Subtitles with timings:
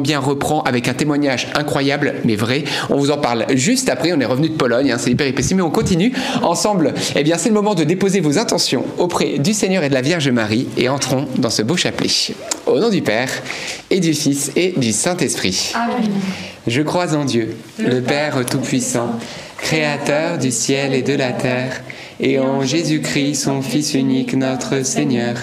[0.00, 2.64] bien reprend avec un témoignage incroyable mais vrai.
[2.88, 4.12] On vous en parle juste après.
[4.12, 6.94] On est revenu de Pologne, hein, c'est hyper épais, mais on continue ensemble.
[7.16, 10.02] Eh bien, c'est le moment de déposer vos intentions auprès du Seigneur et de la
[10.02, 12.10] Vierge Marie et entrons dans ce beau chapelet.
[12.66, 13.30] Au nom du Père
[13.90, 15.72] et du Fils et du Saint-Esprit.
[15.74, 16.10] Amen.
[16.66, 19.18] Je crois en Dieu, le Père Tout-Puissant,
[19.58, 21.82] Créateur du ciel et de la terre,
[22.18, 25.36] et en Jésus-Christ, son Fils unique, notre Seigneur,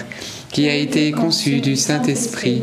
[0.52, 2.62] qui a été conçu du Saint-Esprit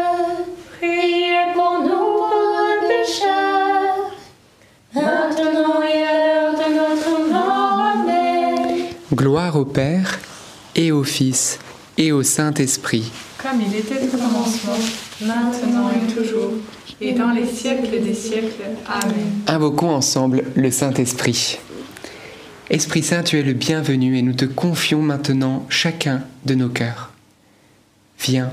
[9.21, 10.17] Gloire au Père,
[10.75, 11.59] et au Fils,
[11.95, 13.11] et au Saint-Esprit.
[13.37, 14.73] Comme il était au commencement,
[15.21, 16.53] maintenant et toujours,
[16.99, 18.63] et dans les siècles des siècles.
[18.87, 19.43] Amen.
[19.45, 21.59] Invoquons ensemble le Saint-Esprit.
[22.71, 27.11] Esprit Saint, tu es le bienvenu et nous te confions maintenant chacun de nos cœurs.
[28.21, 28.51] Viens,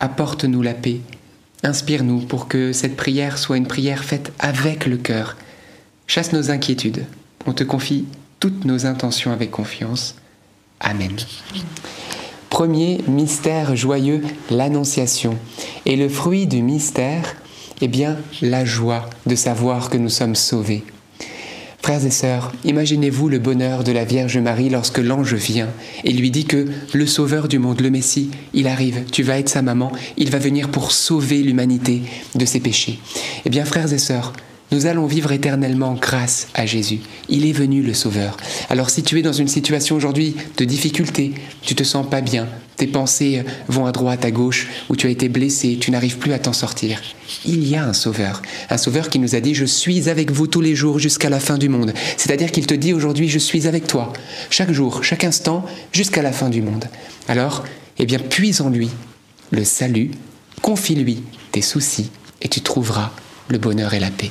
[0.00, 1.02] apporte-nous la paix,
[1.62, 5.36] inspire-nous pour que cette prière soit une prière faite avec le cœur.
[6.08, 7.06] Chasse nos inquiétudes,
[7.46, 8.06] on te confie
[8.40, 10.16] toutes nos intentions avec confiance.
[10.80, 11.14] Amen.
[12.48, 15.36] Premier mystère joyeux, l'Annonciation.
[15.84, 17.36] Et le fruit du mystère,
[17.82, 20.82] eh bien, la joie de savoir que nous sommes sauvés.
[21.82, 25.70] Frères et sœurs, imaginez-vous le bonheur de la Vierge Marie lorsque l'ange vient
[26.04, 29.48] et lui dit que le Sauveur du monde, le Messie, il arrive, tu vas être
[29.48, 32.02] sa maman, il va venir pour sauver l'humanité
[32.34, 32.98] de ses péchés.
[33.46, 34.34] Eh bien, frères et sœurs,
[34.72, 37.00] nous allons vivre éternellement grâce à Jésus.
[37.28, 38.36] Il est venu le Sauveur.
[38.68, 41.32] Alors si tu es dans une situation aujourd'hui de difficulté,
[41.62, 45.10] tu te sens pas bien, tes pensées vont à droite, à gauche, ou tu as
[45.10, 47.02] été blessé, tu n'arrives plus à t'en sortir,
[47.44, 48.40] il y a un Sauveur.
[48.70, 51.40] Un Sauveur qui nous a dit, je suis avec vous tous les jours jusqu'à la
[51.40, 51.92] fin du monde.
[52.16, 54.12] C'est-à-dire qu'il te dit aujourd'hui, je suis avec toi,
[54.48, 56.86] chaque jour, chaque instant, jusqu'à la fin du monde.
[57.28, 57.64] Alors,
[57.98, 58.88] eh bien, puise en lui
[59.50, 60.12] le salut,
[60.62, 61.22] confie-lui
[61.52, 62.10] tes soucis,
[62.40, 63.10] et tu trouveras
[63.48, 64.30] le bonheur et la paix.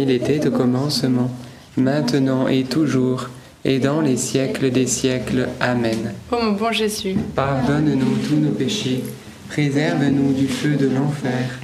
[0.00, 1.30] Comme il était au commencement,
[1.76, 3.28] maintenant et toujours,
[3.66, 5.48] et dans les siècles des siècles.
[5.60, 6.14] Amen.
[6.32, 9.04] Ô mon bon Jésus, Pardonne-nous tous nos péchés,
[9.50, 11.60] préserve-nous du feu de l'enfer,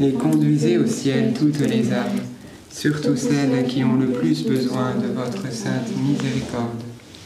[0.00, 2.20] et conduisez au ciel toutes les âmes,
[2.70, 6.82] surtout celles qui ont le plus besoin de votre sainte miséricorde.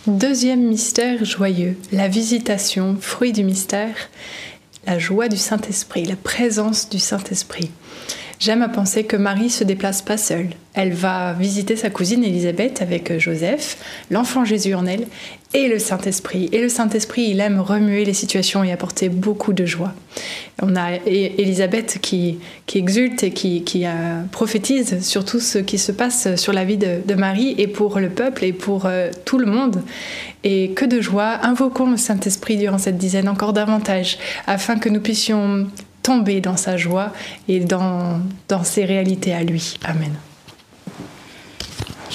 [0.06, 3.96] Deuxième mystère joyeux, la visitation, fruit du mystère,
[4.86, 7.70] la joie du Saint-Esprit, la présence du Saint-Esprit.
[8.42, 10.48] J'aime à penser que Marie se déplace pas seule.
[10.74, 13.76] Elle va visiter sa cousine Élisabeth avec Joseph,
[14.10, 15.06] l'enfant Jésus en elle,
[15.54, 16.48] et le Saint-Esprit.
[16.50, 19.94] Et le Saint-Esprit, il aime remuer les situations et apporter beaucoup de joie.
[20.60, 25.78] On a Élisabeth qui, qui exulte et qui, qui, euh, prophétise sur tout ce qui
[25.78, 29.12] se passe sur la vie de, de Marie et pour le peuple et pour euh,
[29.24, 29.84] tout le monde.
[30.42, 34.18] Et que de joie, invoquons le Saint-Esprit durant cette dizaine encore davantage,
[34.48, 35.68] afin que nous puissions
[36.02, 37.12] tomber dans sa joie
[37.48, 39.74] et dans, dans ses réalités à lui.
[39.84, 40.12] Amen.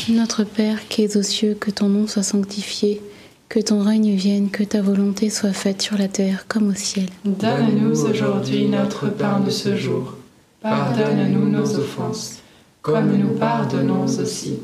[0.09, 3.01] Notre Père qui es aux cieux, que ton nom soit sanctifié,
[3.49, 7.07] que ton règne vienne, que ta volonté soit faite sur la terre comme au ciel.
[7.25, 10.15] Donne-nous aujourd'hui notre pain de ce jour.
[10.61, 12.39] Pardonne-nous nos offenses,
[12.81, 14.59] comme nous pardonnons aussi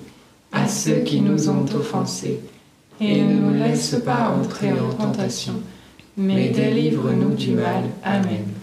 [0.51, 2.39] à ceux qui nous ont offensés.
[3.01, 5.56] Et ne nous laisse pas entrer en tentation,
[6.15, 7.84] mais délivre-nous du mal.
[8.03, 8.46] Amen.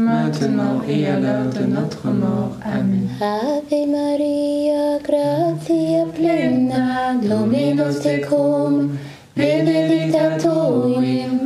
[0.00, 2.56] maintenant et à l'heure de notre mort.
[2.64, 3.08] Amen.
[3.20, 8.98] Ave Maria, gratia plena, Dominus tecum,
[9.36, 11.44] benedicta tu in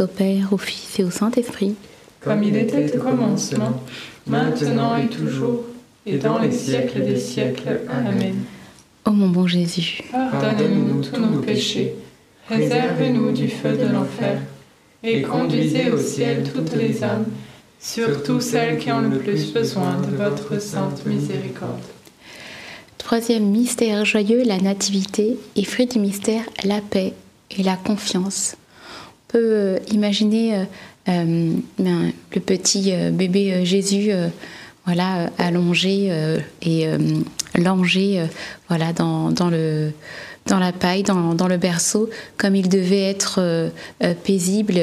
[0.00, 1.74] au Père, au Fils et au Saint-Esprit.
[2.20, 3.82] Comme il était au commencement,
[4.26, 5.64] maintenant et toujours,
[6.06, 7.80] et dans les siècles des siècles.
[7.90, 8.36] Amen.
[9.06, 11.94] Ô mon bon Jésus, Pardonnez-nous tous nos péchés,
[12.48, 14.40] réservez-nous du feu de l'enfer,
[15.02, 17.24] et conduisez au ciel toutes les âmes,
[17.80, 21.80] surtout celles qui ont le plus besoin de votre sainte miséricorde.
[22.98, 27.14] troisième mystère joyeux, la Nativité, et fruit du mystère, la paix
[27.50, 28.56] et la confiance.
[29.30, 30.64] Peut euh, imaginer euh,
[31.08, 34.10] euh, ben, le petit bébé Jésus,
[34.84, 36.10] voilà, allongé
[36.62, 36.86] et
[37.54, 38.24] langé,
[38.68, 39.92] voilà, dans, le
[40.46, 43.70] dans la paille, dans, le berceau, comme il devait être
[44.24, 44.74] paisible.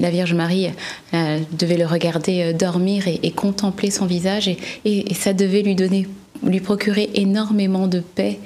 [0.00, 0.70] La Vierge Marie
[1.12, 4.48] devait le regarder dormir et, contempler son visage,
[4.84, 6.06] et ça devait lui donner,
[6.42, 8.38] lui procurer énormément de paix.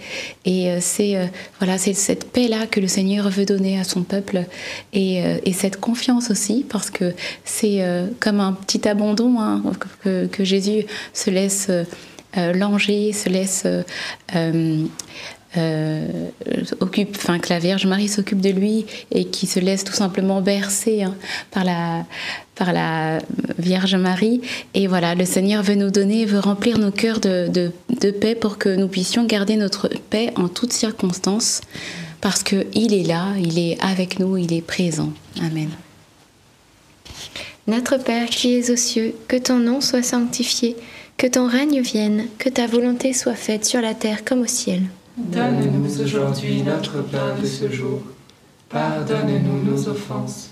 [0.44, 1.26] Et euh, c'est euh,
[1.58, 4.44] voilà, c'est cette paix-là que le Seigneur veut donner à son peuple,
[4.92, 7.82] et, euh, et cette confiance aussi, parce que c'est
[8.20, 9.62] comme un petit abandon hein,
[10.02, 11.70] que, que Jésus se laisse
[12.34, 13.66] langer, se laisse
[15.58, 16.30] euh,
[16.80, 20.40] occupe, enfin que la Vierge Marie s'occupe de lui et qui se laisse tout simplement
[20.40, 21.14] bercer hein,
[21.50, 22.06] par la
[22.62, 23.18] par la
[23.58, 24.40] Vierge Marie.
[24.74, 28.36] Et voilà, le Seigneur veut nous donner, veut remplir nos cœurs de, de, de paix
[28.36, 31.60] pour que nous puissions garder notre paix en toutes circonstances,
[32.20, 35.10] parce que il est là, il est avec nous, il est présent.
[35.40, 35.70] Amen.
[37.66, 40.76] Notre Père qui es aux cieux, que ton nom soit sanctifié,
[41.16, 44.82] que ton règne vienne, que ta volonté soit faite sur la terre comme au ciel.
[45.16, 48.02] Donne-nous aujourd'hui notre pain de ce jour.
[48.68, 50.51] Pardonne-nous nos offenses,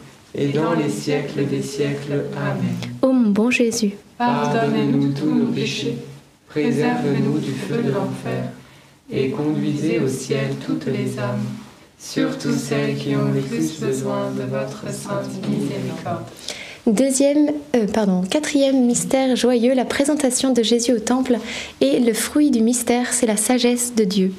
[0.35, 2.25] et dans les siècles des siècles.
[2.35, 2.75] Amen.
[3.01, 5.97] Ô mon bon Jésus, Pardonnez-nous tous nos péchés,
[6.47, 8.51] préservez-nous du feu de l'enfer,
[9.11, 11.45] et conduisez au ciel toutes les âmes,
[11.97, 16.25] surtout celles qui ont le plus besoin de votre sainte miséricorde.
[16.87, 21.37] Deuxième, euh, pardon, quatrième mystère joyeux, la présentation de Jésus au temple.
[21.79, 24.33] Et le fruit du mystère, c'est la sagesse de Dieu.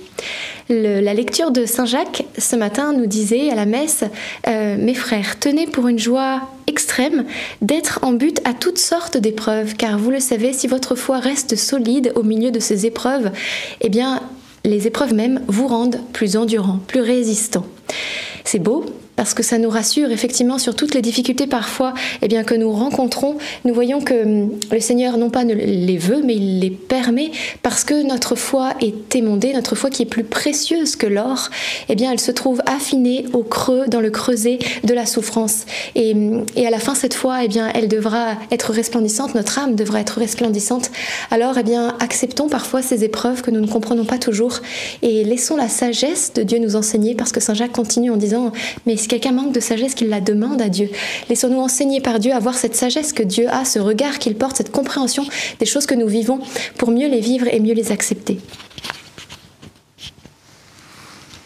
[0.69, 4.05] La lecture de Saint Jacques ce matin nous disait à la messe,
[4.47, 7.25] euh, mes frères, tenez pour une joie extrême
[7.61, 11.57] d'être en but à toutes sortes d'épreuves, car vous le savez, si votre foi reste
[11.57, 13.31] solide au milieu de ces épreuves,
[13.81, 14.21] eh bien,
[14.65, 17.67] les épreuves même vous rendent plus endurant, plus résistant.
[18.45, 22.45] C'est beau parce que ça nous rassure effectivement sur toutes les difficultés parfois eh bien,
[22.45, 23.37] que nous rencontrons.
[23.65, 27.31] Nous voyons que hum, le Seigneur non pas ne les veut, mais il les permet
[27.63, 31.51] parce que notre foi est émondée, notre foi qui est plus précieuse que l'or,
[31.89, 35.67] eh bien, elle se trouve affinée au creux, dans le creuset de la souffrance.
[35.95, 39.59] Et, hum, et à la fin, cette foi, eh bien, elle devra être resplendissante, notre
[39.59, 40.91] âme devra être resplendissante.
[41.31, 44.61] Alors, eh bien, acceptons parfois ces épreuves que nous ne comprenons pas toujours
[45.03, 48.53] et laissons la sagesse de Dieu nous enseigner parce que Saint Jacques continue en disant
[48.87, 50.89] Mais si quelqu'un manque de sagesse, qu'il la demande à Dieu.
[51.29, 54.73] Laissons-nous enseigner par Dieu, avoir cette sagesse que Dieu a, ce regard qu'il porte, cette
[54.73, 55.25] compréhension
[55.59, 56.41] des choses que nous vivons
[56.79, 58.39] pour mieux les vivre et mieux les accepter.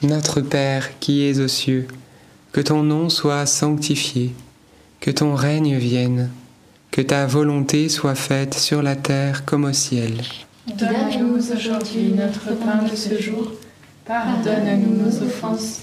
[0.02, 1.88] Notre Père qui es aux cieux,
[2.52, 4.32] que ton nom soit sanctifié,
[5.00, 6.30] que ton règne vienne,
[6.90, 10.12] que ta volonté soit faite sur la terre comme au ciel.
[10.66, 13.52] Donne-nous aujourd'hui notre pain de ce jour.
[14.04, 15.82] Pardonne-nous nos offenses,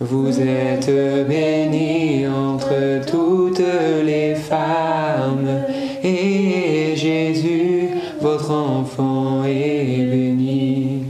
[0.00, 0.88] Vous êtes
[1.26, 3.64] bénie entre toutes
[4.04, 5.64] les femmes,
[6.04, 7.88] et Jésus,
[8.20, 11.02] votre enfant, est béni.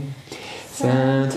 [0.73, 1.28] Sainte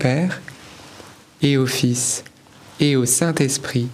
[0.00, 0.40] Père
[1.42, 2.24] et au Fils
[2.80, 3.88] et au Saint-Esprit,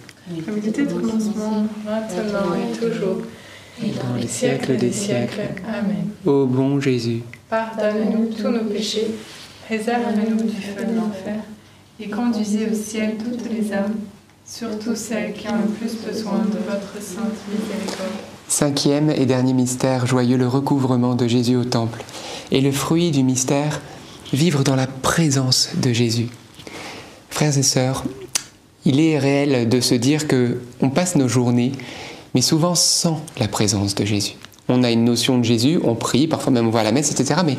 [0.45, 3.23] Comme il était au commencement, maintenant et toujours,
[3.83, 5.41] et dans les siècles des siècles.
[5.67, 6.07] Amen.
[6.25, 7.23] ô bon Jésus.
[7.49, 9.07] Pardonne-nous tous nos péchés,
[9.65, 11.41] préserve-nous du feu de l'enfer,
[11.99, 13.95] et conduisez au ciel toutes les âmes,
[14.45, 18.17] surtout celles qui ont le plus besoin de votre sainte miséricorde.
[18.47, 22.05] Cinquième et dernier mystère joyeux, le recouvrement de Jésus au temple.
[22.49, 23.81] Et le fruit du mystère,
[24.33, 26.27] vivre dans la présence de Jésus.
[27.29, 28.03] Frères et sœurs,
[28.85, 31.71] il est réel de se dire que on passe nos journées,
[32.33, 34.33] mais souvent sans la présence de Jésus.
[34.69, 37.11] On a une notion de Jésus, on prie, parfois même on va à la messe,
[37.11, 37.41] etc.
[37.45, 37.57] Mais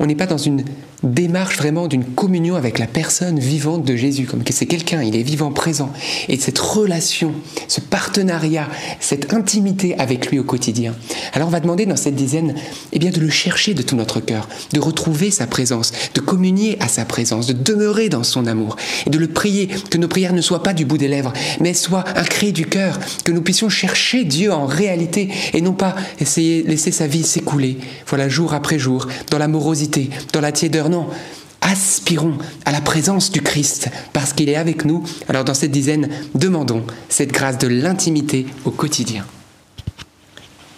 [0.00, 0.64] on n'est pas dans une
[1.02, 5.16] démarche vraiment d'une communion avec la personne vivante de Jésus, comme que c'est quelqu'un, il
[5.16, 5.92] est vivant, présent.
[6.28, 7.34] Et cette relation,
[7.68, 8.68] ce partenariat,
[9.00, 10.94] cette intimité avec lui au quotidien.
[11.32, 12.54] Alors on va demander dans cette dizaine
[12.92, 16.76] eh bien, de le chercher de tout notre cœur, de retrouver sa présence, de communier
[16.80, 20.32] à sa présence, de demeurer dans son amour et de le prier, que nos prières
[20.32, 23.42] ne soient pas du bout des lèvres, mais soient un cri du cœur, que nous
[23.42, 28.54] puissions chercher Dieu en réalité et non pas essayer laisser sa vie s'écouler, voilà, jour
[28.54, 31.08] après jour, dans la morosité, dans la tiédeur non,
[31.60, 35.02] aspirons à la présence du Christ parce qu'il est avec nous.
[35.28, 39.24] Alors dans cette dizaine, demandons cette grâce de l'intimité au quotidien.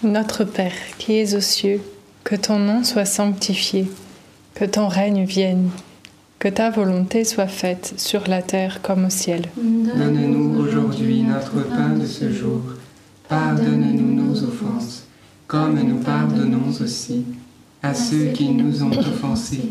[0.03, 1.81] Notre Père qui es aux cieux,
[2.25, 3.91] que ton nom soit sanctifié,
[4.55, 5.71] que ton règne vienne,
[6.39, 9.43] que ta volonté soit faite sur la terre comme au ciel.
[9.57, 12.63] Donne-nous aujourd'hui notre pain de ce jour.
[13.29, 15.05] Pardonne-nous nos offenses,
[15.47, 17.25] comme nous pardonnons aussi
[17.83, 19.71] à ceux qui nous ont offensés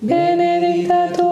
[0.00, 1.31] benedicta tu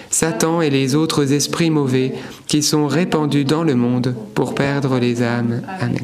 [0.11, 2.13] Satan et les autres esprits mauvais
[2.47, 5.61] qui sont répandus dans le monde pour perdre les âmes.
[5.79, 5.97] Amen.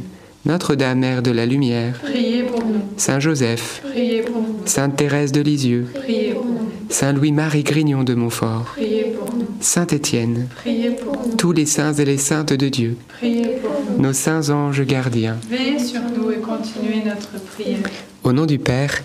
[0.45, 2.79] Notre-Dame, Mère de la Lumière, Priez pour nous.
[2.95, 4.59] Saint Joseph, Priez pour nous.
[4.65, 6.57] Sainte Thérèse de Lisieux, Priez pour nous.
[6.89, 9.45] Saint Louis-Marie Grignon de Montfort, Priez pour nous.
[9.59, 11.35] Saint Étienne, Priez pour nous.
[11.35, 14.01] tous les saints et les saintes de Dieu, Priez pour nous.
[14.01, 17.79] nos saints anges gardiens, Veillez sur nous et continuez notre prière.
[18.23, 19.03] au nom du Père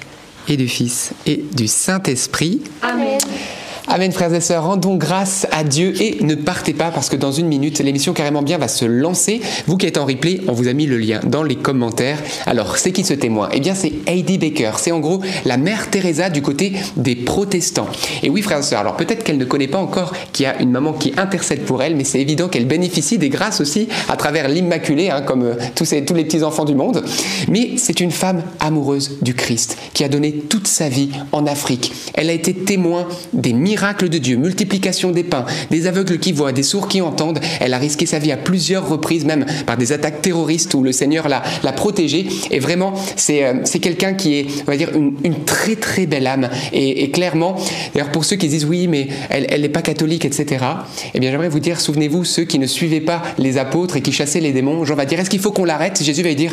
[0.48, 2.62] et du Fils et du Saint-Esprit.
[2.82, 3.18] Amen.
[3.88, 7.32] Amen frères et sœurs, rendons grâce à Dieu et ne partez pas parce que dans
[7.32, 9.40] une minute, l'émission Carrément Bien va se lancer.
[9.66, 12.18] Vous qui êtes en replay, on vous a mis le lien dans les commentaires.
[12.46, 13.48] Alors, c'est qui ce témoin?
[13.52, 14.72] Eh bien, c'est Heidi Baker.
[14.78, 17.88] C'est en gros la mère Teresa du côté des protestants.
[18.22, 20.60] Et oui frères et sœurs, alors peut-être qu'elle ne connaît pas encore qu'il y a
[20.62, 24.16] une maman qui intercède pour elle, mais c'est évident qu'elle bénéficie des grâces aussi à
[24.16, 27.04] travers l'Immaculée, hein, comme euh, tous, les petits enfants du monde.
[27.48, 31.92] Mais c'est une femme amoureuse du Christ qui a donné toute sa vie en Afrique.
[32.14, 36.52] Elle a été témoin des miracles de Dieu, multiplication des pains, des aveugles qui voient,
[36.52, 37.40] des sourds qui entendent.
[37.60, 40.92] Elle a risqué sa vie à plusieurs reprises, même par des attaques terroristes où le
[40.92, 42.28] Seigneur l'a, l'a protégée.
[42.52, 46.28] Et vraiment, c'est, euh, quelqu'un qui est, on va dire, une, une très très belle
[46.28, 46.48] âme.
[46.72, 47.56] Et, clairement,
[47.94, 50.64] d'ailleurs pour ceux qui disent oui, mais elle n'est pas catholique, etc.
[51.14, 54.12] Eh bien, j'aimerais vous dire, souvenez-vous, ceux qui ne suivaient pas les apôtres et qui
[54.12, 56.00] chassaient les démons, Jean va dire, est-ce qu'il faut qu'on l'arrête?
[56.00, 56.52] Jésus va dire,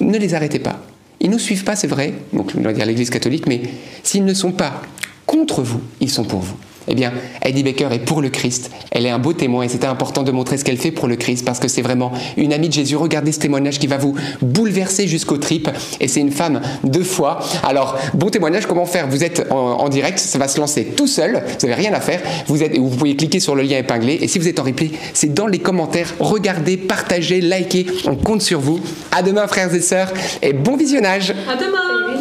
[0.00, 0.80] ne les arrêtez pas.
[1.20, 3.62] Ils ne nous suivent pas, c'est vrai, donc on va dire l'Église catholique, mais
[4.02, 4.82] s'ils ne sont pas
[5.26, 6.56] contre vous, ils sont pour vous.
[6.86, 8.70] Eh bien, Heidi Baker est pour le Christ.
[8.90, 11.16] Elle est un beau témoin et c'était important de montrer ce qu'elle fait pour le
[11.16, 12.96] Christ parce que c'est vraiment une amie de Jésus.
[12.96, 17.38] Regardez ce témoignage qui va vous bouleverser jusqu'aux tripes et c'est une femme de foi.
[17.62, 19.08] Alors, bon témoignage, comment faire?
[19.08, 22.00] Vous êtes en, en direct, ça va se lancer tout seul, vous n'avez rien à
[22.00, 22.20] faire.
[22.48, 24.90] Vous, êtes, vous pouvez cliquer sur le lien épinglé et si vous êtes en replay,
[25.14, 26.12] c'est dans les commentaires.
[26.20, 28.80] Regardez, partagez, likez, on compte sur vous.
[29.10, 32.13] À demain, frères et sœurs, et bon visionnage À demain.